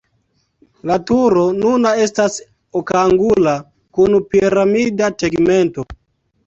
[0.91, 2.39] La turo nuna estas
[2.81, 3.55] okangula
[4.01, 5.89] kun piramida tegmento.